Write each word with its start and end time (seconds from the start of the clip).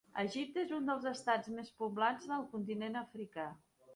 Egipte 0.19 0.59
és 0.61 0.71
un 0.77 0.87
dels 0.91 1.05
Estats 1.09 1.51
més 1.59 1.69
poblats 1.83 2.27
del 2.31 2.47
continent 2.57 2.99
africà. 3.05 3.49